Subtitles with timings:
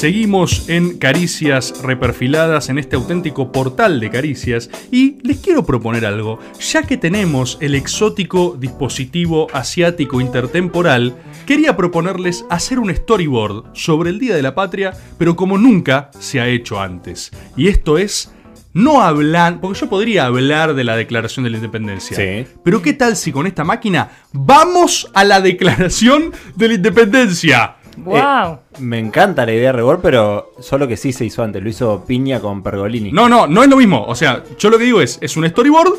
[0.00, 6.38] Seguimos en Caricias Reperfiladas, en este auténtico portal de caricias, y les quiero proponer algo,
[6.58, 14.18] ya que tenemos el exótico dispositivo asiático intertemporal, quería proponerles hacer un storyboard sobre el
[14.18, 17.30] Día de la Patria, pero como nunca se ha hecho antes.
[17.54, 18.32] Y esto es
[18.72, 22.16] no hablar, porque yo podría hablar de la declaración de la independencia.
[22.16, 22.50] Sí.
[22.64, 27.76] Pero ¿qué tal si con esta máquina vamos a la declaración de la independencia?
[28.04, 28.58] ¡Wow!
[28.78, 31.62] Me encanta la idea de Rebord, pero solo que sí se hizo antes.
[31.62, 33.12] Lo hizo Piña con Pergolini.
[33.12, 34.04] No, no, no es lo mismo.
[34.06, 35.92] O sea, yo lo que digo es, es un storyboard,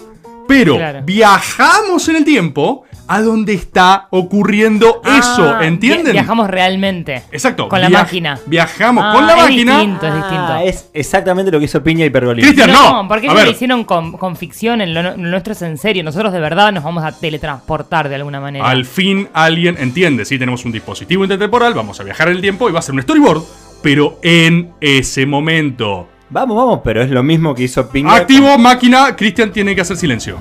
[0.52, 1.00] pero Claro.
[1.04, 6.06] viajamos en el tiempo a donde está ocurriendo eso, Ah, ¿entienden?
[6.08, 7.24] vi- Viajamos realmente.
[7.32, 7.68] Exacto.
[7.68, 8.40] Con la máquina.
[8.46, 9.74] Viajamos Ah, con la es máquina.
[9.80, 10.46] distinto, es distinto.
[10.48, 12.44] Ah, es exactamente lo que hizo Piña y Pergolini.
[12.48, 13.06] Cristian, no.
[13.08, 13.46] porque A ellos ver.
[13.48, 16.04] lo hicieron con, con ficción, en lo, lo nuestro es en serio.
[16.04, 18.66] Nosotros de verdad nos vamos a teletransportar de alguna manera.
[18.70, 22.70] Al fin alguien entiende, si tenemos un dispositivo intertemporal, vamos a viajar en el tiempo
[22.70, 23.42] y va a ser un storyboard,
[23.82, 26.08] pero en ese momento.
[26.32, 28.16] Vamos, vamos, pero es lo mismo que hizo Piña.
[28.16, 30.38] Activo máquina, Cristian tiene que hacer silencio.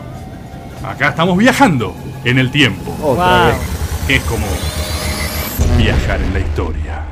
[0.85, 2.97] Acá estamos viajando en el tiempo.
[3.03, 3.47] Otra Wow.
[3.49, 3.57] vez.
[4.09, 4.47] Es como
[5.77, 7.03] viajar en la historia.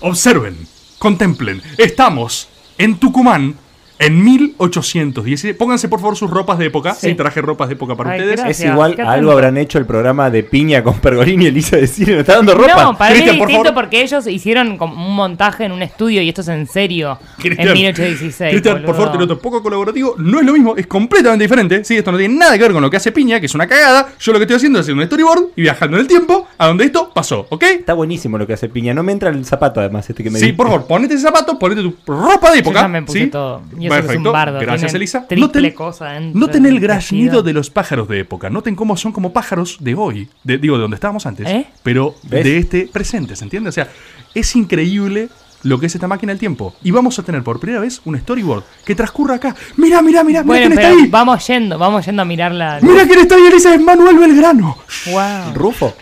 [0.00, 0.56] Observen,
[0.98, 3.56] contemplen, estamos en Tucumán
[3.98, 5.54] en 1816.
[5.56, 6.94] Pónganse por favor sus ropas de época.
[6.94, 7.14] Sí, Sí.
[7.14, 8.40] traje ropas de época para Ay, ustedes.
[8.40, 8.60] gracias.
[8.68, 9.30] Es igual, algo atento.
[9.32, 12.20] habrán hecho el programa de Piña con Pergolini y Elisa de Cine.
[12.20, 12.82] Está dando ropa.
[12.84, 13.82] No, para mí es Cristian, por distinto favor.
[13.84, 17.18] porque ellos hicieron como un montaje en un estudio y esto es en serio.
[17.38, 18.50] Cristian, en 1816.
[18.50, 20.14] Cristian, por favor, te noto poco colaborativo.
[20.18, 21.84] No es lo mismo, es completamente diferente.
[21.84, 23.66] Sí, esto no tiene nada que ver con lo que hace Piña, que es una
[23.66, 24.08] cagada.
[24.20, 26.66] Yo lo que estoy haciendo es hacer un storyboard y viajando en el tiempo a
[26.66, 27.62] donde esto pasó, ¿ok?
[27.62, 28.94] Está buenísimo lo que hace Piña.
[28.94, 30.56] No me entra el zapato, además, este que me Sí, diste.
[30.56, 32.82] por favor, ponete ese zapato, ponete tu ropa de Yo época.
[32.82, 33.26] ya me puse ¿sí?
[33.28, 33.62] todo.
[33.78, 35.26] Y eso que es un bardo, Gracias, tiene Elisa.
[35.36, 37.42] Noten, cosa noten el vestido.
[37.42, 38.50] de los pájaros de época.
[38.50, 40.28] Noten cómo son como pájaros de hoy.
[40.44, 41.46] De- digo, de donde estábamos antes.
[41.48, 41.66] ¿Eh?
[41.82, 42.44] Pero ¿Ves?
[42.44, 43.68] de este presente, ¿se entiende?
[43.68, 43.88] O sea,
[44.34, 45.28] es increíble
[45.62, 46.74] lo que es esta máquina del tiempo.
[46.82, 49.56] Y vamos a tener por primera vez un storyboard que transcurra acá.
[49.76, 51.08] Mira, mira, mira, mira Bueno, quién está pero ahí.
[51.10, 52.78] vamos yendo, vamos yendo a mirarla.
[52.82, 54.76] Mira quién está ahí, Elisa, es Manuel Belgrano.
[55.10, 55.54] Wow.
[55.54, 55.94] Rufo.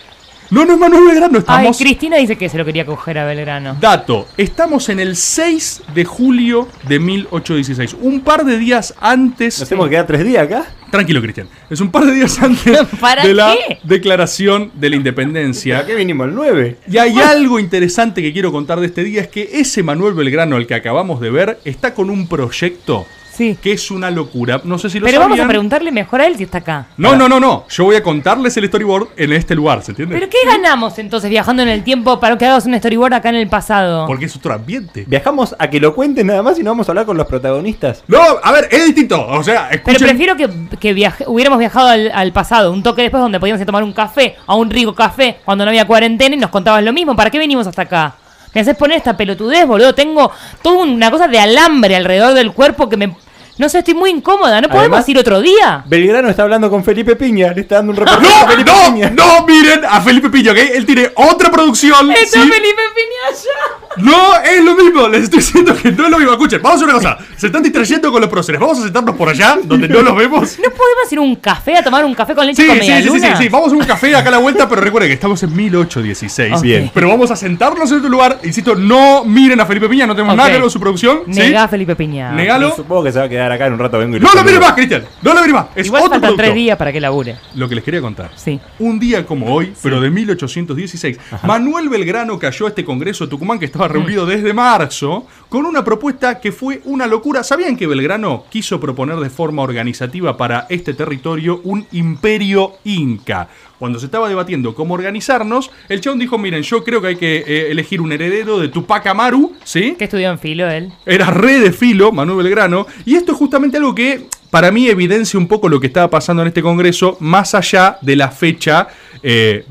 [0.54, 1.78] No, no es Manuel Belgrano, Ay, estamos...
[1.78, 3.76] Cristina dice que se lo quería coger a Belgrano.
[3.80, 9.58] Dato, estamos en el 6 de julio de 1816, un par de días antes...
[9.58, 10.66] Nos hemos quedado tres días acá.
[10.92, 11.48] Tranquilo, Cristian.
[11.68, 13.80] Es un par de días antes ¿Para de la qué?
[13.82, 15.84] declaración de la ¿A independencia.
[15.84, 16.28] qué vinimos?
[16.28, 16.76] El 9.
[16.88, 20.54] Y hay algo interesante que quiero contar de este día, es que ese Manuel Belgrano,
[20.54, 23.58] al que acabamos de ver, está con un proyecto Sí.
[23.60, 24.60] que es una locura.
[24.64, 26.86] No sé si lo Pero vamos a preguntarle mejor a él si está acá.
[26.96, 27.64] No, no, no, no.
[27.68, 30.14] Yo voy a contarles el storyboard en este lugar, ¿se entiende?
[30.14, 33.34] ¿Pero qué ganamos entonces viajando en el tiempo para que hagas un storyboard acá en
[33.36, 34.06] el pasado?
[34.06, 35.04] Porque es otro ambiente.
[35.06, 38.04] Viajamos a que lo cuenten nada más y no vamos a hablar con los protagonistas.
[38.06, 39.26] No, a ver, es distinto.
[39.26, 40.08] O sea, Pero escuchen.
[40.08, 43.64] prefiero que, que viaje- hubiéramos viajado al, al pasado, un toque después donde podíamos ir
[43.64, 46.82] a tomar un café, a un rico café, cuando no había cuarentena y nos contabas
[46.84, 47.16] lo mismo.
[47.16, 48.14] ¿Para qué venimos hasta acá?
[48.54, 49.94] Me haces poner esta pelotudez, boludo.
[49.96, 50.30] Tengo
[50.62, 53.16] toda una cosa de alambre alrededor del cuerpo que me...
[53.56, 54.60] No sé, estoy muy incómoda.
[54.60, 55.84] ¿No podemos Además- ir otro día?
[55.86, 57.52] Belgrano está hablando con Felipe Piña.
[57.52, 59.10] Le está dando un reportaje No, a Felipe no, Piña.
[59.10, 60.58] no, miren a Felipe Piña, ¿ok?
[60.74, 62.10] Él tiene otra producción.
[62.10, 62.48] ¡Está ¿sí?
[62.50, 63.84] Felipe Piña allá!
[63.96, 66.32] No, es lo mismo, les estoy diciendo que no es lo mismo.
[66.32, 67.18] Escuchen, vamos a hacer una cosa.
[67.36, 68.60] Se están distrayendo con los próceres.
[68.60, 70.58] Vamos a sentarnos por allá, donde no los vemos.
[70.58, 72.80] ¿No podemos ir a un café a tomar un café con leche Sí, con sí,
[72.90, 73.48] media sí, sí, sí.
[73.48, 76.54] Vamos a un café acá a la vuelta, pero recuerden que estamos en 1816.
[76.54, 76.62] Ok.
[76.62, 76.90] Bien.
[76.92, 78.40] Pero vamos a sentarnos en otro lugar.
[78.42, 81.20] Insisto, no miren a Felipe Piña, no tenemos nada que ver con su producción.
[81.26, 81.38] ¿sí?
[81.38, 82.32] Negá a Felipe Piña.
[82.32, 82.74] Negalo.
[82.74, 83.98] Supongo que se va a quedar acá en un rato.
[83.98, 85.04] Vengo y No lo miren más, Cristian.
[85.22, 85.66] No lo miren más.
[85.74, 86.42] Es Igual otro faltan producto.
[86.44, 87.36] tres días para que labure.
[87.54, 88.30] Lo que les quería contar.
[88.36, 88.60] Sí.
[88.78, 93.58] Un día como hoy, pero de 1816, Manuel Belgrano cayó a este Congreso de Tucumán
[93.58, 97.42] que estaba reunido desde marzo con una propuesta que fue una locura.
[97.42, 103.48] ¿Sabían que Belgrano quiso proponer de forma organizativa para este territorio un imperio inca?
[103.84, 107.44] Cuando se estaba debatiendo cómo organizarnos, el chabón dijo, miren, yo creo que hay que
[107.46, 109.94] eh, elegir un heredero de Tupac Amaru, ¿sí?
[109.98, 110.90] ¿Qué estudió en filo él?
[111.04, 112.86] Era re de filo, Manuel Belgrano.
[113.04, 116.40] Y esto es justamente algo que para mí evidencia un poco lo que estaba pasando
[116.40, 118.88] en este congreso, más allá de la fecha
[119.22, 119.66] eh,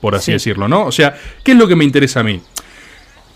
[0.00, 0.32] por así Sí.
[0.32, 0.86] decirlo, ¿no?
[0.86, 2.40] O sea, ¿qué es lo que me interesa a mí?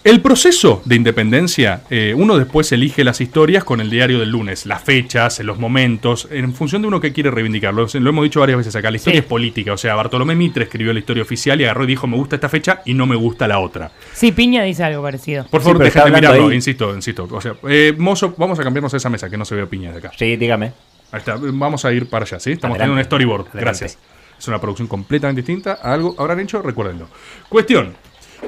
[0.03, 4.65] El proceso de independencia, eh, uno después elige las historias con el diario del lunes,
[4.65, 7.87] las fechas, los momentos, en función de uno que quiere reivindicarlo.
[7.93, 9.25] Lo hemos dicho varias veces acá, la historia Sí.
[9.25, 9.75] es política.
[9.75, 12.49] O sea, Bartolomé Mitre escribió la historia oficial y agarró y dijo, me gusta esta
[12.49, 13.93] fecha y no me gusta la otra.
[14.15, 15.45] Sí, Piña dice algo parecido.
[15.51, 16.55] Por Sí, favor, dejen de hablando mirarlo, ahí.
[16.57, 17.29] insisto, insisto.
[17.31, 19.93] O sea, eh, mozo, vamos a cambiarnos a esa mesa que no se vea piña
[19.93, 20.13] de acá.
[20.19, 20.73] Sí, dígame.
[21.13, 22.53] Ahí está, vamos a ir para allá, ¿sí?
[22.53, 22.85] Estamos Adelante.
[22.85, 23.41] teniendo un storyboard.
[23.49, 23.61] Adelante.
[23.61, 23.99] Gracias.
[24.39, 27.09] Es una producción completamente distinta a algo habrán hecho, recuérdenlo.
[27.51, 27.93] Cuestión.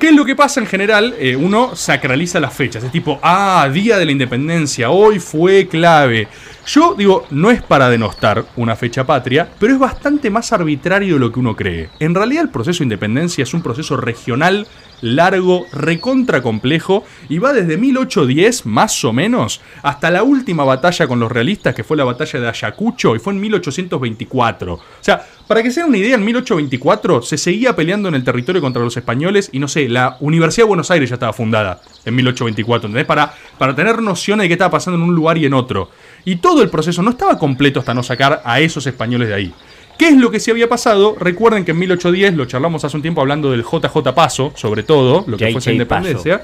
[0.01, 1.15] ¿Qué es lo que pasa en general?
[1.19, 2.83] Eh, uno sacraliza las fechas.
[2.83, 6.29] Es tipo, ah, día de la independencia, hoy fue clave.
[6.67, 11.21] Yo digo, no es para denostar una fecha patria, pero es bastante más arbitrario de
[11.21, 11.91] lo que uno cree.
[12.01, 14.67] En realidad el proceso de independencia es un proceso regional
[15.03, 21.21] largo, recontra complejo, y va desde 1810, más o menos, hasta la última batalla con
[21.21, 24.75] los realistas, que fue la batalla de Ayacucho, y fue en 1824.
[24.75, 28.25] O sea, para que se den una idea, en 1824 se seguía peleando en el
[28.25, 31.81] territorio contra los españoles, y no sé, la Universidad de Buenos Aires ya estaba fundada
[32.05, 33.07] en 1824, ¿entendés?
[33.07, 35.91] Para, para tener nociones de qué estaba pasando en un lugar y en otro.
[36.25, 39.55] Y todo el proceso no estaba completo hasta no sacar a esos españoles de ahí.
[39.99, 41.17] ¿Qué es lo que sí había pasado?
[41.19, 45.25] Recuerden que en 1810, lo charlamos hace un tiempo hablando del JJ Paso, sobre todo,
[45.27, 46.43] lo que fue esa independencia.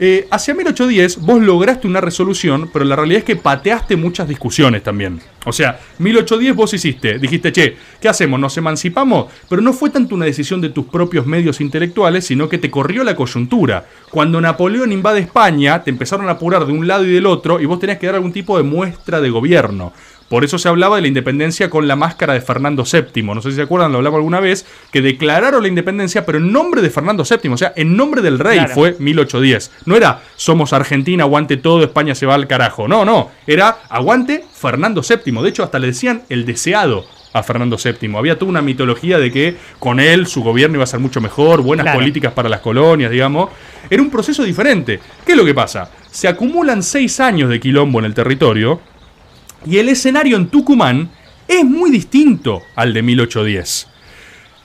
[0.00, 4.82] Eh, hacia 1810 vos lograste una resolución, pero la realidad es que pateaste muchas discusiones
[4.84, 5.20] también.
[5.44, 8.38] O sea, 1810 vos hiciste, dijiste, che, ¿qué hacemos?
[8.38, 9.26] ¿Nos emancipamos?
[9.48, 13.02] Pero no fue tanto una decisión de tus propios medios intelectuales, sino que te corrió
[13.02, 13.86] la coyuntura.
[14.10, 17.66] Cuando Napoleón invade España, te empezaron a apurar de un lado y del otro y
[17.66, 19.92] vos tenías que dar algún tipo de muestra de gobierno.
[20.28, 23.22] Por eso se hablaba de la independencia con la máscara de Fernando VII.
[23.22, 26.52] No sé si se acuerdan, lo hablamos alguna vez, que declararon la independencia, pero en
[26.52, 29.70] nombre de Fernando VII, o sea, en nombre del rey fue 1810.
[29.86, 32.88] No era somos Argentina, aguante todo, España se va al carajo.
[32.88, 35.42] No, no, era aguante Fernando VII.
[35.42, 38.16] De hecho, hasta le decían el deseado a Fernando VII.
[38.16, 41.62] Había toda una mitología de que con él su gobierno iba a ser mucho mejor,
[41.62, 43.50] buenas políticas para las colonias, digamos.
[43.88, 45.00] Era un proceso diferente.
[45.24, 45.90] ¿Qué es lo que pasa?
[46.10, 48.80] Se acumulan seis años de quilombo en el territorio
[49.66, 51.10] y el escenario en Tucumán
[51.46, 53.88] es muy distinto al de 1810.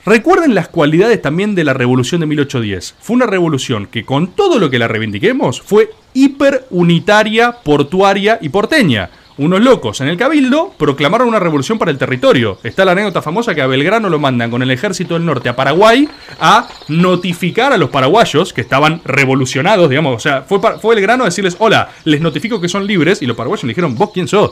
[0.06, 2.96] Recuerden las cualidades también de la revolución de 1810.
[3.00, 8.50] Fue una revolución que con todo lo que la reivindiquemos fue hiper unitaria, portuaria y
[8.50, 9.10] porteña.
[9.38, 12.60] Unos locos en el cabildo proclamaron una revolución para el territorio.
[12.64, 15.56] Está la anécdota famosa que a Belgrano lo mandan con el ejército del norte a
[15.56, 16.08] Paraguay
[16.40, 20.18] a notificar a los paraguayos que estaban revolucionados, digamos.
[20.18, 23.36] O sea, fue, fue Belgrano a decirles, hola, les notifico que son libres y los
[23.38, 24.52] paraguayos le dijeron, vos quién sos.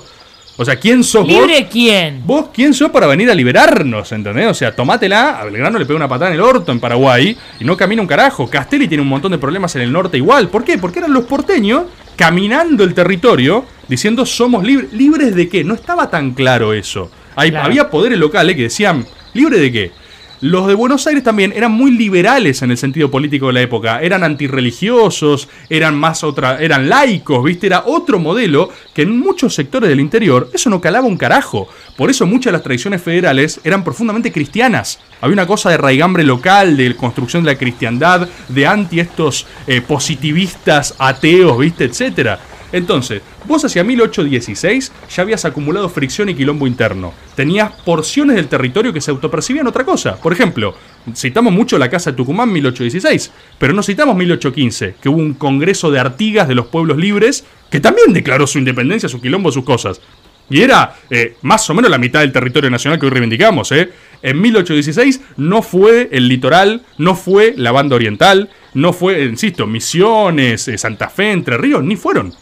[0.61, 2.21] O sea, ¿quién sos ¿Libre quién?
[2.23, 4.11] Vos, ¿quién sos para venir a liberarnos?
[4.11, 4.45] ¿Entendés?
[4.45, 5.39] O sea, tomátela.
[5.39, 8.07] A Belgrano le pega una patada en el orto en Paraguay y no camina un
[8.07, 8.47] carajo.
[8.47, 10.49] Castelli tiene un montón de problemas en el norte igual.
[10.49, 10.77] ¿Por qué?
[10.77, 11.85] Porque eran los porteños
[12.15, 14.93] caminando el territorio diciendo somos libres.
[14.93, 15.63] ¿Libres de qué?
[15.63, 17.09] No estaba tan claro eso.
[17.35, 19.91] Había poderes locales que decían, ¿libre de qué?
[20.41, 24.01] Los de Buenos Aires también eran muy liberales en el sentido político de la época.
[24.01, 27.67] Eran antirreligiosos, eran más otra, eran laicos, ¿viste?
[27.67, 31.67] Era otro modelo que en muchos sectores del interior eso no calaba un carajo.
[31.95, 34.99] Por eso muchas de las tradiciones federales eran profundamente cristianas.
[35.21, 39.81] Había una cosa de raigambre local, de construcción de la cristiandad, de anti estos eh,
[39.81, 41.83] positivistas ateos, ¿viste?
[41.83, 42.39] etcétera.
[42.71, 47.13] Entonces, vos hacia 1816 ya habías acumulado fricción y quilombo interno.
[47.35, 50.15] Tenías porciones del territorio que se autopercibían otra cosa.
[50.17, 50.75] Por ejemplo,
[51.15, 55.91] citamos mucho la Casa de Tucumán 1816, pero no citamos 1815, que hubo un congreso
[55.91, 60.01] de Artigas de los pueblos libres que también declaró su independencia, su quilombo, sus cosas.
[60.49, 63.71] Y era eh, más o menos la mitad del territorio nacional que hoy reivindicamos.
[63.71, 63.89] ¿eh?
[64.21, 70.67] En 1816 no fue el litoral, no fue la banda oriental, no fue, insisto, Misiones,
[70.67, 72.33] eh, Santa Fe, Entre Ríos, ni fueron.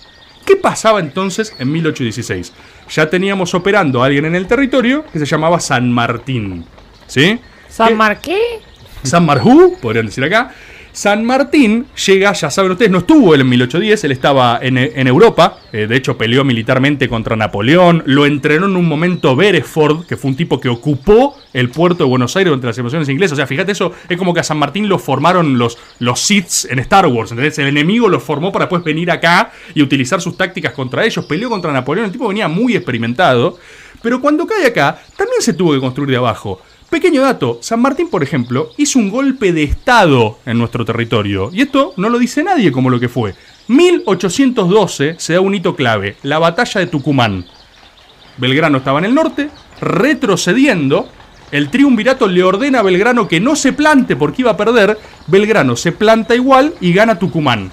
[0.49, 2.53] ¿Qué pasaba entonces en 1816?
[2.89, 6.65] Ya teníamos operando a alguien en el territorio que se llamaba San Martín.
[7.05, 7.39] ¿Sí?
[7.67, 8.39] ¿San Marqué?
[9.03, 10.51] San Marjú, podrían decir acá,
[10.91, 14.77] San Martín llega, ya saben ustedes, no estuvo él en 1810, él estaba en,
[15.07, 20.17] Europa, eh, de hecho peleó militarmente contra Napoleón, lo entrenó en un momento Beresford, que
[20.17, 23.33] fue un tipo que ocupó el puerto de Buenos Aires durante las invasiones inglesas.
[23.33, 26.65] O sea, fíjate eso, es como que a San Martín lo formaron los, los Siths
[26.65, 27.57] en Star Wars, ¿entendés?
[27.59, 31.49] El enemigo lo formó para después venir acá y utilizar sus tácticas contra ellos, peleó
[31.49, 33.57] contra Napoleón, el tipo venía muy experimentado,
[34.01, 36.61] pero cuando cae acá, también se tuvo que construir de abajo.
[36.89, 41.51] Pequeño dato, San Martín, por ejemplo, hizo un golpe de Estado en nuestro territorio.
[41.53, 43.35] Y esto no lo dice nadie como lo que fue.
[43.67, 47.45] 1812 se da un hito clave, la batalla de Tucumán.
[48.37, 51.07] Belgrano estaba en el norte, retrocediendo.
[51.51, 54.97] El triunvirato le ordena a Belgrano que no se plante porque iba a perder.
[55.27, 57.71] Belgrano se planta igual y gana Tucumán.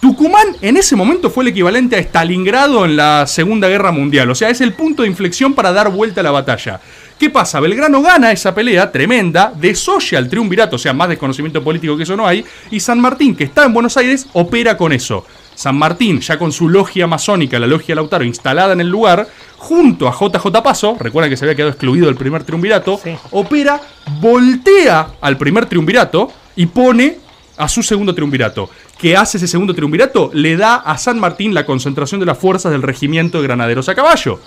[0.00, 4.30] Tucumán en ese momento fue el equivalente a Stalingrado en la Segunda Guerra Mundial.
[4.30, 6.80] O sea, es el punto de inflexión para dar vuelta a la batalla.
[7.20, 7.60] ¿Qué pasa?
[7.60, 12.16] Belgrano gana esa pelea tremenda, desoya al triunvirato, o sea, más desconocimiento político que eso
[12.16, 15.26] no hay, y San Martín, que está en Buenos Aires, opera con eso.
[15.54, 20.08] San Martín, ya con su logia masónica, la logia Lautaro, instalada en el lugar, junto
[20.08, 22.98] a JJ Paso, recuerda que se había quedado excluido del primer triunvirato,
[23.32, 23.78] opera,
[24.18, 27.18] voltea al primer triunvirato y pone
[27.58, 28.70] a su segundo triunvirato.
[28.96, 30.30] ¿Qué hace ese segundo triunvirato?
[30.32, 33.94] Le da a San Martín la concentración de las fuerzas del regimiento de granaderos a
[33.94, 34.40] caballo.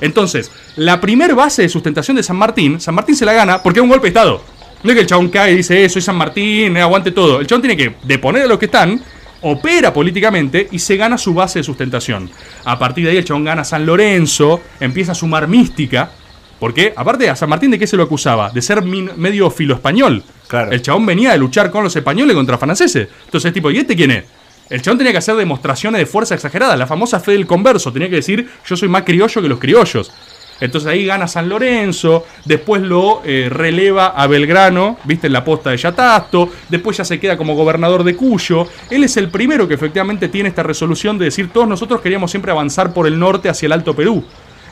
[0.00, 3.80] Entonces, la primer base de sustentación de San Martín, San Martín se la gana porque
[3.80, 4.42] es un golpe de Estado.
[4.82, 7.40] No es que el chabón cae y dice, eh, soy San Martín, eh, aguante todo.
[7.40, 9.00] El chabón tiene que deponer a los que están,
[9.42, 12.30] opera políticamente y se gana su base de sustentación.
[12.64, 16.10] A partir de ahí el chabón gana San Lorenzo, empieza a sumar mística.
[16.58, 18.50] Porque, aparte, a San Martín de qué se lo acusaba?
[18.50, 20.22] De ser min- medio filo español.
[20.46, 20.70] Claro.
[20.70, 23.08] El chabón venía de luchar con los españoles contra franceses.
[23.24, 24.24] Entonces, tipo, ¿y este quién es?
[24.70, 26.76] El chabón tenía que hacer demostraciones de fuerza exagerada.
[26.76, 27.92] La famosa fe del converso.
[27.92, 30.12] Tenía que decir, yo soy más criollo que los criollos.
[30.60, 35.70] Entonces ahí gana San Lorenzo, después lo eh, releva a Belgrano, viste, en la posta
[35.70, 38.66] de Yatasto, después ya se queda como gobernador de Cuyo.
[38.90, 42.52] Él es el primero que efectivamente tiene esta resolución de decir, todos nosotros queríamos siempre
[42.52, 44.22] avanzar por el norte hacia el Alto Perú.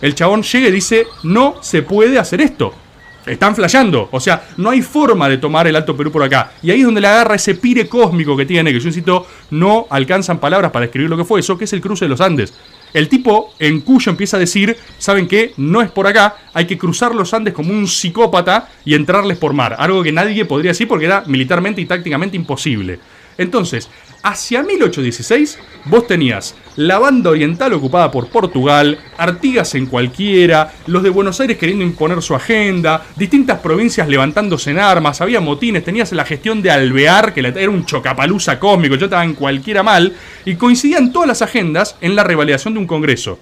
[0.02, 2.74] El chabón llega y dice, no se puede hacer esto.
[3.28, 4.08] Están flasheando.
[4.12, 6.52] O sea, no hay forma de tomar el Alto Perú por acá.
[6.62, 9.86] Y ahí es donde le agarra ese pire cósmico que tiene, que yo insisto, no
[9.90, 12.54] alcanzan palabras para describir lo que fue eso, que es el cruce de los Andes.
[12.94, 15.52] El tipo en Cuyo empieza a decir, ¿saben qué?
[15.58, 19.52] No es por acá, hay que cruzar los Andes como un psicópata y entrarles por
[19.52, 19.76] mar.
[19.78, 22.98] Algo que nadie podría decir porque era militarmente y tácticamente imposible.
[23.36, 23.88] Entonces,
[24.22, 31.10] hacia 1816, vos tenías la banda oriental ocupada por Portugal, Artigas en cualquiera, los de
[31.10, 36.24] Buenos Aires queriendo imponer su agenda, distintas provincias levantándose en armas, había motines, tenías la
[36.24, 41.28] gestión de Alvear, que era un chocapalusa cósmico, yo estaba cualquiera mal, y coincidían todas
[41.28, 43.40] las agendas en la revalidación de un congreso.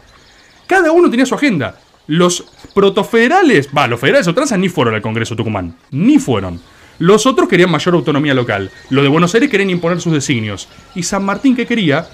[0.66, 1.78] Cada uno tenía su agenda.
[2.08, 6.60] Los protofederales, va, los federales o tranzas ni fueron al Congreso Tucumán, ni fueron.
[6.98, 8.70] Los otros querían mayor autonomía local.
[8.90, 10.68] Los de Buenos Aires querían imponer sus designios.
[10.94, 12.06] Y San Martín, ¿qué quería?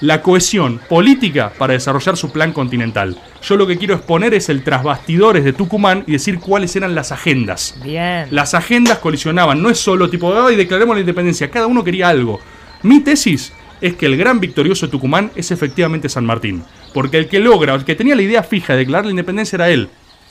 [0.00, 3.20] La cohesión política para desarrollar su plan continental.
[3.42, 7.10] Yo lo que quiero exponer es el trasbastidores de Tucumán y decir cuáles eran las
[7.10, 7.74] agendas.
[7.82, 8.28] Bien.
[8.30, 12.40] Las agendas colisionaban, no es solo tipo, ay, declaremos la independencia, cada uno quería algo.
[12.84, 16.62] Mi tesis es que el gran victorioso de Tucumán es efectivamente San Martín,
[16.94, 19.70] porque el que logra, el que tenía la idea fija de declarar la independencia era
[19.70, 19.88] él.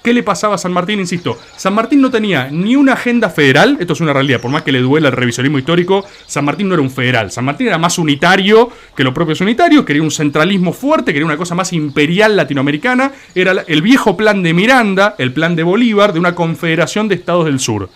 [0.08, 1.02] ¿Qué le pasaba a San Martín?
[1.02, 4.64] Insisto, San Martín no tenía ni una agenda federal, esto es una realidad, por más
[4.64, 7.78] que le duela el revisionismo histórico, San Martín no era un federal, San Martín era
[7.78, 12.38] más unitario que los propios unitarios, quería un centralismo fuerte, quería una cosa más imperial
[12.38, 17.16] latinoamericana, era el viejo plan de Miranda, el plan de Bolívar, de una confederación de
[17.16, 17.90] estados del sur.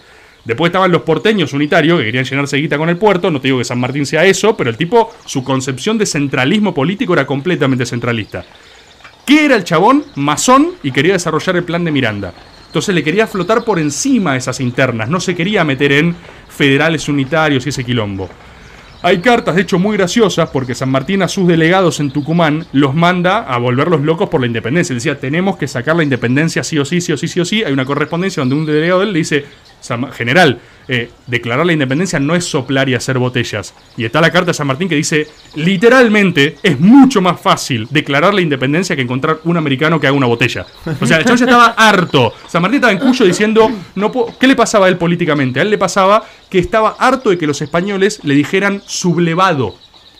[0.44, 3.32] Después estaban los porteños unitarios que querían llenarse guita con el puerto.
[3.32, 6.74] No te digo que San Martín sea eso, pero el tipo, su concepción de centralismo
[6.74, 8.44] político era completamente centralista.
[9.31, 10.03] ¿Qué era el chabón?
[10.15, 12.33] Masón y quería desarrollar el plan de Miranda.
[12.67, 16.13] Entonces le quería flotar por encima esas internas, no se quería meter en
[16.50, 18.27] federales unitarios y ese quilombo.
[19.01, 22.93] Hay cartas, de hecho, muy graciosas, porque San Martín a sus delegados en Tucumán los
[22.93, 24.93] manda a volverlos locos por la independencia.
[24.93, 27.63] Decía, tenemos que sacar la independencia sí o sí, sí o sí, sí o sí.
[27.63, 29.45] Hay una correspondencia donde un delegado de él le dice,
[29.79, 30.59] "San- general,
[30.93, 33.74] eh, declarar la independencia no es soplar y hacer botellas.
[33.95, 38.33] Y está la carta de San Martín que dice, literalmente, es mucho más fácil declarar
[38.33, 40.65] la independencia que encontrar un americano que haga una botella.
[41.00, 42.33] O sea, el ya estaba harto.
[42.45, 45.62] San Martín estaba en Cuyo diciendo, no ¿qué le pasaba a él políticamente?
[45.62, 49.75] A él le pasaba que estaba harto de que los españoles le dijeran sublevado.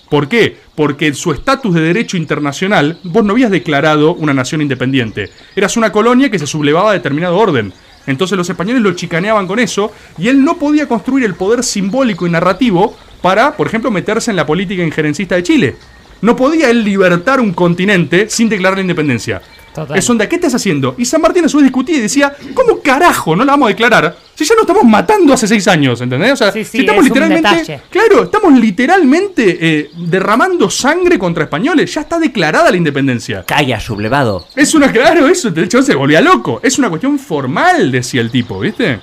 [0.08, 0.58] ¿Por qué?
[0.76, 5.32] Porque en su estatus de derecho internacional, vos no habías declarado una nación independiente.
[5.54, 7.74] Eras una colonia que se sublevaba a determinado orden.
[8.08, 12.26] Entonces los españoles lo chicaneaban con eso y él no podía construir el poder simbólico
[12.26, 15.76] y narrativo para, por ejemplo, meterse en la política injerencista de Chile.
[16.22, 19.42] No podía él libertar un continente sin declarar la independencia.
[19.74, 19.98] Total.
[19.98, 20.96] Es onda, ¿qué estás haciendo?
[20.98, 23.70] Y San Martín a su vez discutía y decía, ¿cómo carajo no la vamos a
[23.70, 24.18] declarar?
[24.36, 26.34] Si ya nos estamos matando hace seis años, ¿entendés?
[26.34, 27.82] O sea, Sí, sí, si estamos es literalmente.
[27.90, 31.94] Claro, estamos literalmente eh, derramando sangre contra españoles.
[31.94, 33.44] Ya está declarada la independencia.
[33.46, 34.46] Calla, sublevado.
[34.56, 36.60] Es una, claro, eso, de hecho se volvía loco.
[36.64, 39.00] Es una cuestión formal, decía el tipo, ¿viste?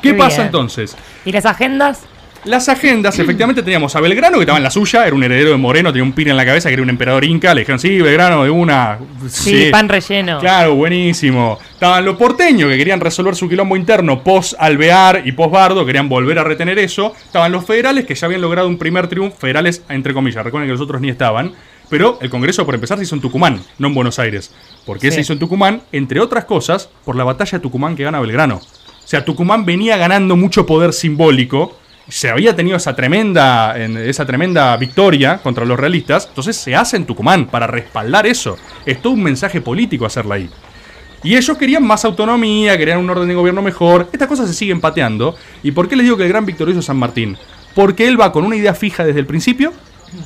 [0.00, 0.46] ¿Qué Muy pasa bien.
[0.46, 0.96] entonces?
[1.26, 2.00] ¿Y las agendas?
[2.44, 5.56] Las agendas, efectivamente teníamos a Belgrano, que estaba en la suya, era un heredero de
[5.56, 7.54] Moreno, tenía un pin en la cabeza, que era un emperador inca.
[7.54, 8.98] Le dijeron, sí, Belgrano, de una.
[9.28, 10.38] Sí, pan relleno.
[10.40, 11.58] Claro, buenísimo.
[11.72, 16.08] Estaban los porteños que querían resolver su quilombo interno post Alvear y post Bardo, querían
[16.08, 17.14] volver a retener eso.
[17.24, 20.72] Estaban los federales que ya habían logrado un primer triunfo, federales entre comillas, recuerden que
[20.72, 21.52] los otros ni estaban.
[21.88, 24.54] Pero el Congreso, por empezar, se hizo en Tucumán, no en Buenos Aires.
[24.86, 25.16] ¿Por qué Sí.
[25.16, 25.82] se hizo en Tucumán?
[25.90, 28.56] Entre otras cosas, por la batalla de Tucumán que gana Belgrano.
[28.58, 31.76] O sea, Tucumán venía ganando mucho poder simbólico.
[32.10, 36.26] Se había tenido esa tremenda, en- esa tremenda victoria contra los realistas.
[36.28, 38.56] Entonces se hace en Tucumán para respaldar eso.
[38.84, 40.50] Es todo un mensaje político hacerla ahí.
[41.22, 44.08] Y ellos querían más autonomía, querían un orden de gobierno mejor.
[44.12, 45.36] Estas cosas se siguen pateando.
[45.62, 47.36] ¿Y por qué les digo que el gran victorioso es San Martín?
[47.74, 49.72] Porque él va con una idea fija desde el principio,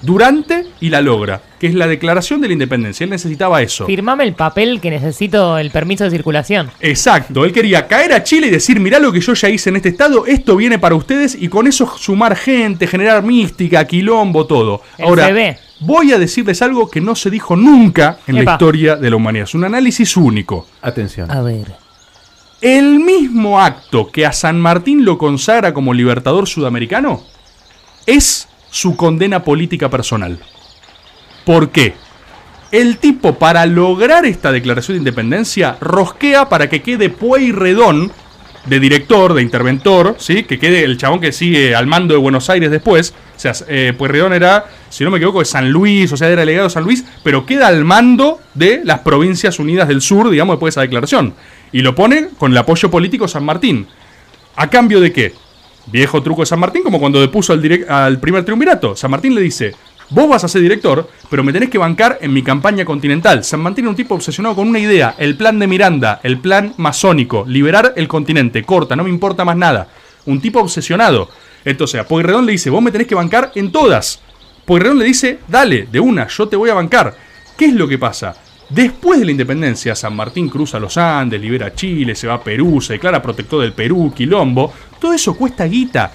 [0.03, 3.05] durante y la logra, que es la declaración de la independencia.
[3.05, 3.87] Él necesitaba eso.
[3.87, 6.71] Firmame el papel que necesito el permiso de circulación.
[6.81, 9.77] Exacto, él quería caer a Chile y decir, mirá lo que yo ya hice en
[9.77, 14.83] este estado, esto viene para ustedes y con eso sumar gente, generar mística, quilombo, todo.
[14.99, 15.57] El Ahora, CB.
[15.81, 19.45] voy a decirles algo que no se dijo nunca en la historia de la humanidad.
[19.45, 20.67] Es un análisis único.
[20.83, 21.31] Atención.
[21.31, 21.75] A ver.
[22.61, 27.23] el mismo acto que a San Martín lo consagra como libertador sudamericano
[28.07, 30.37] es su condena política personal.
[31.45, 31.95] ¿Por qué?
[32.73, 38.11] El tipo, para lograr esta declaración de independencia, rosquea para que quede Pueyrredón
[38.67, 40.43] de director, de interventor, ¿sí?
[40.43, 43.15] Que quede el chabón que sigue al mando de Buenos Aires después.
[43.37, 46.41] O sea, eh, Pueyrredón era, si no me equivoco, de San Luis, o sea, era
[46.41, 50.55] delegado de San Luis, pero queda al mando de las Provincias Unidas del Sur, digamos,
[50.55, 51.35] después de esa declaración.
[51.71, 53.87] Y lo pone con el apoyo político San Martín.
[54.57, 55.44] ¿A cambio de qué?
[55.87, 58.97] Viejo truco de San Martín, como cuando depuso al, al primer triunvirato.
[58.97, 59.75] San Martín le dice,
[60.11, 63.45] vos vas a ser director, pero me tenés que bancar en mi campaña continental.
[63.45, 66.75] San Martín era un tipo obsesionado con una idea, el plan de Miranda, el plan
[66.77, 69.89] masónico, liberar el continente, corta, no me importa más nada.
[70.27, 71.29] Un tipo obsesionado.
[71.65, 74.21] Entonces a Pueyrredón le dice, vos me tenés que bancar en todas.
[74.65, 77.15] Pueyrredón le dice, dale, de una, yo te voy a bancar.
[77.57, 78.35] ¿Qué es lo que pasa?
[78.71, 82.81] Después de la independencia, San Martín cruza los Andes, libera Chile, se va a Perú,
[82.81, 84.73] se declara protector del Perú, Quilombo.
[84.99, 86.13] Todo eso cuesta guita.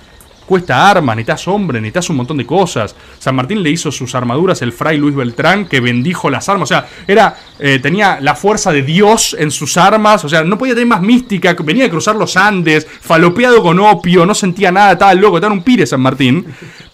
[0.50, 2.96] Cuesta armas, necesitas hombres, necesitas un montón de cosas.
[3.20, 6.72] San Martín le hizo sus armaduras el fray Luis Beltrán, que bendijo las armas.
[6.72, 10.26] O sea, era, eh, tenía la fuerza de Dios en sus armas.
[10.26, 11.56] O sea, no podía tener más mística.
[11.64, 15.62] Venía a cruzar los Andes, falopeado con opio, no sentía nada, estaba loco, estaba un
[15.62, 16.44] pire San Martín.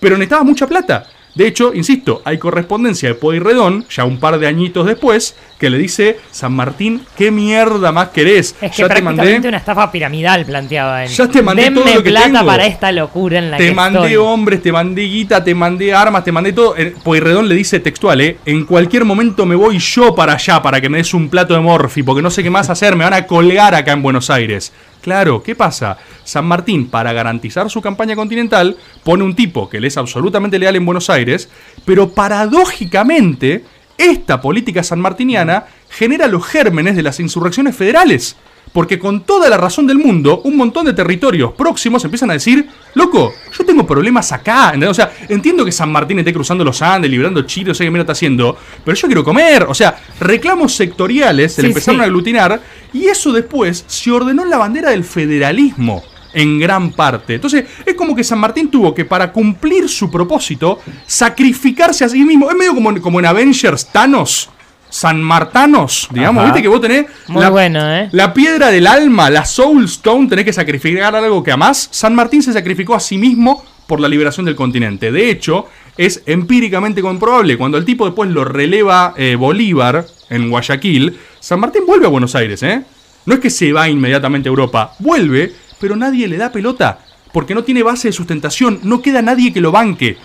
[0.02, 1.08] Pero necesitaba mucha plata.
[1.36, 5.78] De hecho, insisto, hay correspondencia de Pueyrredón, ya un par de añitos después, que le
[5.78, 8.56] dice, San Martín, ¿qué mierda más querés?
[8.62, 11.10] Es que ya te mandé, una estafa piramidal planteaba él.
[11.10, 12.46] Ya te mandé Denme todo lo que plata tengo.
[12.46, 14.16] para esta locura en la te que mandé estoy.
[14.16, 16.74] hombres, te mandé guita, te mandé armas, te mandé todo.
[17.04, 18.38] Pueyrredón le dice textual, ¿eh?
[18.46, 21.60] En cualquier momento me voy yo para allá para que me des un plato de
[21.60, 24.72] morfi, porque no sé qué más hacer, me van a colgar acá en Buenos Aires.
[25.06, 26.00] Claro, ¿qué pasa?
[26.24, 30.78] San Martín, para garantizar su campaña continental, pone un tipo que le es absolutamente leal
[30.78, 31.48] en Buenos Aires,
[31.86, 33.64] pero paradójicamente,
[34.00, 38.36] esta política sanmartiniana genera los gérmenes de las insurrecciones federales.
[38.74, 42.68] Porque con toda la razón del mundo, un montón de territorios próximos empiezan a decir,
[42.96, 44.74] loco, yo tengo problemas acá.
[44.90, 47.92] O sea, entiendo que San Martín esté cruzando los Andes, liberando Chile, no sé qué
[47.92, 49.64] mierda está haciendo, pero yo quiero comer.
[49.70, 52.04] O sea, reclamos sectoriales se le empezaron sí.
[52.04, 52.62] a aglutinar
[52.94, 56.04] y eso después se ordenó en la bandera del federalismo
[56.36, 57.36] en gran parte.
[57.36, 62.24] Entonces, es como que San Martín tuvo que, para cumplir su propósito, sacrificarse a sí
[62.24, 62.50] mismo.
[62.50, 64.50] Es medio como, como en Avengers Thanos.
[64.88, 66.54] San Martanos, digamos, Ajá.
[66.54, 68.08] viste que vos tenés Muy la, bueno, ¿eh?
[68.14, 71.90] la piedra del alma, la Soul Stone, tenés que sacrificar algo que amás.
[71.92, 75.12] San Martín se sacrificó a sí mismo por la liberación del continente.
[75.12, 77.58] De hecho, es empíricamente comprobable.
[77.58, 82.36] Cuando el tipo después lo releva eh, Bolívar en Guayaquil, San Martín vuelve a Buenos
[82.36, 82.84] Aires, ¿eh?
[83.26, 87.00] No es que se va inmediatamente a Europa, vuelve, pero nadie le da pelota.
[87.34, 90.18] Porque no tiene base de sustentación, no queda nadie que lo banque.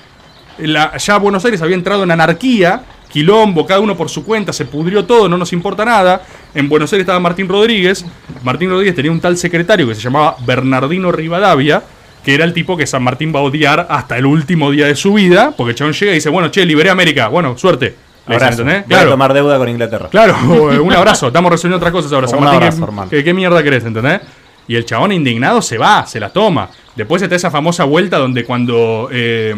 [0.59, 5.05] Ya Buenos Aires había entrado en anarquía, quilombo, cada uno por su cuenta, se pudrió
[5.05, 6.23] todo, no nos importa nada.
[6.55, 8.05] En Buenos Aires estaba Martín Rodríguez.
[8.45, 11.83] Martín Rodríguez tenía un tal secretario que se llamaba Bernardino Rivadavia,
[12.25, 14.95] que era el tipo que San Martín va a odiar hasta el último día de
[14.95, 17.95] su vida, porque chabón llega y dice, bueno, che, liberé América, bueno, suerte.
[18.27, 18.63] Le dicen, Abrazo.
[18.63, 18.89] ¿entendés?
[18.89, 20.09] Voy a tomar deuda con Inglaterra.
[20.11, 20.37] Claro,
[20.83, 21.29] un abrazo.
[21.29, 22.29] Estamos resolviendo otras cosas ahora.
[22.29, 23.11] San Martín, abrazo, ¿qué- hermano.
[23.11, 24.21] ¿qué, qué mierda querés, entendés?
[24.69, 26.69] Y el chabón indignado se va, se la toma.
[26.95, 29.55] Después está esa famosa vuelta donde cuando eh,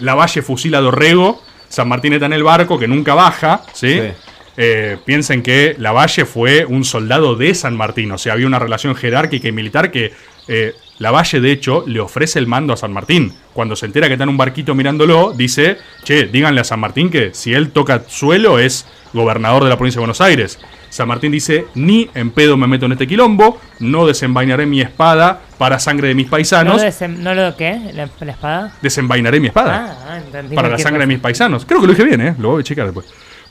[0.00, 3.94] la Valle fusila a Dorrego, San Martín está en el barco que nunca baja, ¿sí?
[4.00, 4.08] Sí.
[4.56, 8.60] Eh, piensen que la Valle fue un soldado de San Martín, o sea, había una
[8.60, 10.12] relación jerárquica y militar que
[10.46, 13.32] eh, la Valle, de hecho, le ofrece el mando a San Martín.
[13.52, 17.10] Cuando se entera que está en un barquito mirándolo, dice, che, díganle a San Martín
[17.10, 20.58] que si él toca suelo es gobernador de la provincia de Buenos Aires.
[20.90, 25.40] San Martín dice, ni en pedo me meto en este quilombo, no desenvainaré mi espada
[25.58, 27.80] para sangre de mis ¿No paisanos, lo, desem- ¿No lo qué?
[27.94, 28.72] ¿La, la espada?
[28.80, 31.64] desenvainaré mi espada Ah, entendí para la sangre de mis paisanos.
[31.66, 32.34] Creo que lo dije bien, ¿eh?
[32.38, 33.06] Lo voy a checar después.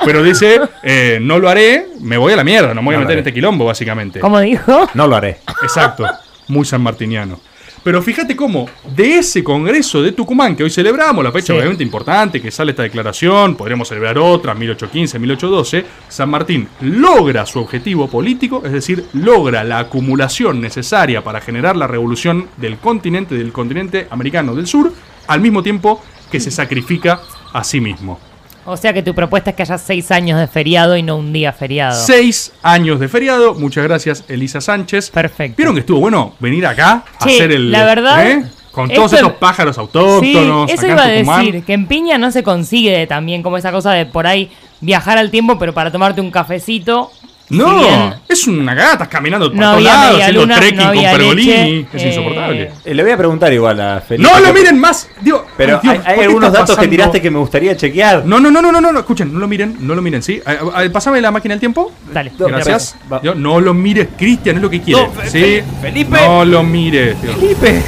[0.05, 2.97] Pero dice, eh, no lo haré, me voy a la mierda, no me voy a
[2.99, 4.21] No meter en este quilombo, básicamente.
[4.21, 4.89] ¿Cómo dijo?
[4.93, 5.39] No lo haré.
[5.61, 6.05] Exacto,
[6.47, 7.39] muy sanmartiniano.
[7.83, 11.53] Pero fíjate cómo, de ese congreso de Tucumán que hoy celebramos, la fecha Sí.
[11.53, 17.59] obviamente importante, que sale esta declaración, podremos celebrar otra, 1815, 1812, San Martín logra su
[17.59, 23.51] objetivo político, es decir, logra la acumulación necesaria para generar la revolución del continente, del
[23.51, 24.93] continente americano del sur,
[25.27, 26.01] al mismo tiempo
[26.31, 27.19] que se sacrifica
[27.51, 28.32] a sí mismo.
[28.65, 31.33] O sea que tu propuesta es que haya seis años de feriado y no un
[31.33, 31.93] día feriado.
[32.05, 33.53] Seis años de feriado.
[33.55, 35.09] Muchas gracias, Elisa Sánchez.
[35.09, 35.55] Perfecto.
[35.57, 37.71] ¿Vieron que estuvo bueno venir acá a Che, hacer el.
[37.71, 38.43] la verdad, ¿eh?
[38.71, 40.71] Con todos estos pájaros Sí, autóctonos.
[40.71, 43.71] eso acá en iba a decir, que en Piña no se consigue también como esa
[43.71, 44.49] cosa de por ahí
[44.81, 47.11] viajar al tiempo, pero para tomarte un cafecito
[47.49, 50.85] No, Si bien- es una estás caminando por No todos lados, haciendo luna, trekking no
[50.87, 51.45] había con Pergolini.
[51.51, 52.71] leche, es eh, insoportable.
[52.85, 54.29] Eh, le voy a preguntar igual a Felipe.
[54.31, 55.09] No lo ¿qué- miren más.
[55.21, 58.25] Digo, Pero Dios, hay, ¿por hay qué algunos datos que tiraste que me gustaría chequear.
[58.25, 60.41] No, no, no, no, no, no, no, escuchen, no lo miren, no lo miren, ¿sí?
[60.45, 61.91] Ah, Pásame la máquina del tiempo.
[62.11, 62.31] Dale.
[62.37, 62.95] Gracias.
[63.21, 65.01] Yo, no lo mires, Cristian, es lo que quiere.
[65.01, 65.61] No, ¿sí?
[65.81, 66.17] Felipe.
[66.25, 67.19] No lo mires.
[67.21, 67.33] tío.
[67.33, 67.83] Felipe.